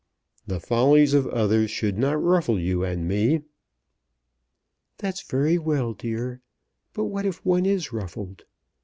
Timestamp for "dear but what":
5.93-7.27